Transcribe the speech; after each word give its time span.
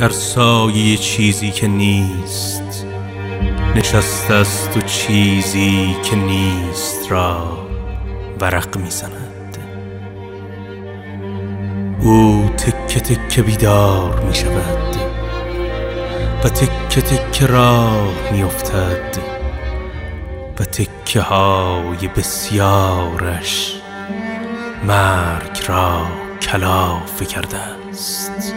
در 0.00 0.08
سایه 0.08 0.96
چیزی 0.96 1.50
که 1.50 1.68
نیست 1.68 2.86
نشسته 3.76 4.34
است 4.34 4.76
و 4.76 4.80
چیزی 4.80 5.96
که 6.02 6.16
نیست 6.16 7.12
را 7.12 7.66
ورق 8.40 8.76
می‌زند. 8.78 9.58
او 12.00 12.50
تکه 12.56 13.00
تکه 13.00 13.42
بیدار 13.42 14.20
می 14.20 14.34
شود 14.34 14.96
و 16.44 16.48
تکه 16.48 17.00
تکه 17.00 17.46
راه 17.46 18.32
می 18.32 18.42
افتد 18.42 19.18
و 20.60 20.64
تکه 20.64 21.20
های 21.20 22.08
بسیارش 22.16 23.80
مرگ 24.86 25.60
را 25.68 26.06
کلافه 26.42 27.24
کرده 27.24 27.56
است. 27.56 28.54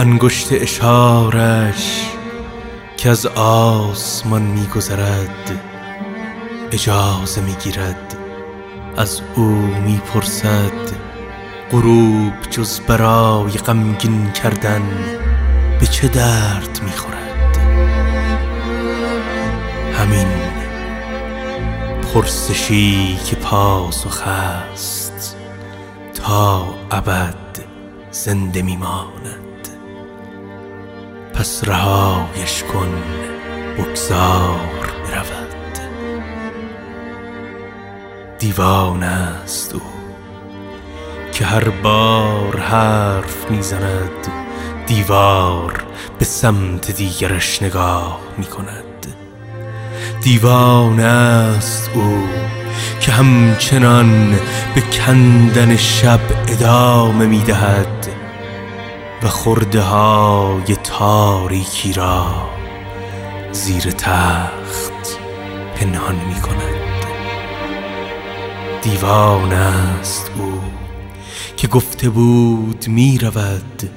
انگشت 0.00 0.48
اشارش 0.52 2.06
که 2.96 3.10
از 3.10 3.26
آسمان 3.26 4.42
میگذرد 4.42 5.60
اجازه 6.72 7.40
می‌گیرد 7.40 8.16
از 8.96 9.20
او 9.34 9.44
می‌پرسد 9.86 10.72
غروب 11.70 12.32
جز 12.50 12.80
برای 12.80 13.52
غمگین 13.52 14.32
کردن 14.32 14.82
به 15.80 15.86
چه 15.86 16.08
درد 16.08 16.80
می‌خورد؟ 16.82 17.56
همین 19.98 20.28
پرسشی 22.14 23.18
که 23.26 23.36
پاسخ 23.36 24.22
است 24.26 25.36
تا 26.14 26.74
ابد 26.90 27.34
زنده 28.10 28.62
میماند. 28.62 29.49
پس 31.40 31.62
رهایش 31.64 32.62
کن 32.72 33.02
بگذار 33.78 34.60
برود. 35.06 35.78
دیوان 38.38 39.02
است 39.02 39.74
او 39.74 39.80
که 41.32 41.44
هر 41.44 41.68
بار 41.68 42.60
حرف 42.60 43.50
می‌زند 43.50 44.32
دیوار 44.86 45.84
به 46.18 46.24
سمت 46.24 46.90
دیگرش 46.90 47.62
نگاه 47.62 48.20
می‌کند. 48.38 49.06
دیوان 50.22 51.00
است 51.00 51.90
او 51.94 52.28
که 53.00 53.12
همچنان 53.12 54.38
به 54.74 54.80
کندن 54.80 55.76
شب 55.76 56.20
ادامه 56.48 57.26
می‌دهد. 57.26 58.19
و 59.22 59.28
خورده 59.28 59.82
های 59.82 60.76
تاریکی 60.84 61.92
را 61.92 62.26
زیر 63.52 63.90
تخت 63.90 65.18
پنهان 65.74 66.14
می 66.14 66.40
کند. 66.40 67.04
دیوان 68.82 69.52
است 69.52 70.30
او 70.38 70.60
که 71.56 71.68
گفته 71.68 72.10
بود 72.10 72.84
می 72.88 73.18
رود 73.18 73.90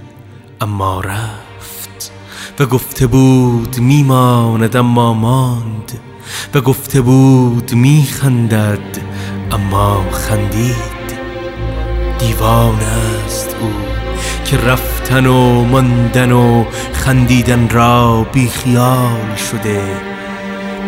اما 0.61 1.01
رفت 1.01 2.11
و 2.59 2.65
گفته 2.65 3.07
بود 3.07 3.79
می 3.79 4.03
ماند 4.03 4.75
اما 4.75 5.13
ماند 5.13 5.99
و 6.53 6.61
گفته 6.61 7.01
بود 7.01 7.73
می 7.73 8.03
خندد 8.03 8.97
اما 9.51 10.05
خندید. 10.11 10.93
دیوان 12.19 12.79
است 12.79 13.55
او 13.61 13.71
که 14.45 14.57
رفتن 15.03 15.25
و 15.25 15.63
ماندن 15.63 16.31
و 16.31 16.65
خندیدن 16.93 17.69
را 17.69 18.27
بی 18.33 18.47
خیال 18.47 19.35
شده 19.51 19.81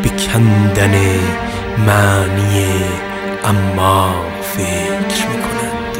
به 0.04 0.10
کندن 0.10 0.96
معنی 1.88 2.68
اما 3.46 4.16
فکر 4.42 5.28
می 5.28 5.42
کند 5.42 5.98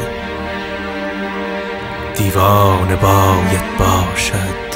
دیوانه 2.14 2.96
باید 2.96 3.78
باشد 3.78 4.66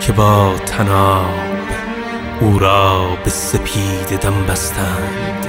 که 0.00 0.12
با 0.12 0.54
تناب 0.66 1.24
او 2.40 2.58
را 2.58 3.08
به 3.24 3.30
سپید 3.30 4.20
دم 4.20 4.46
بستند. 4.48 5.46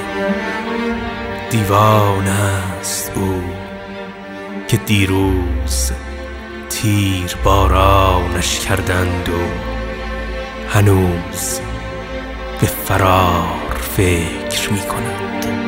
دیوان 1.51 2.27
است 2.27 3.11
او 3.15 3.43
که 4.67 4.77
دیروز 4.77 5.91
تیر 6.81 7.35
بارانش 7.43 8.59
کردند 8.59 9.29
و 9.29 9.39
هنوز 10.69 11.59
به 12.61 12.67
فرار 12.67 13.77
فکر 13.95 14.73
می 14.73 14.79
کند 14.79 15.64